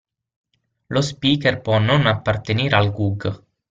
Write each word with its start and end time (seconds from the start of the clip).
Lo 0.87 1.01
speaker 1.03 1.61
può 1.61 1.77
non 1.77 2.07
appartenere 2.07 2.75
al 2.75 2.91
GUG. 2.91 3.43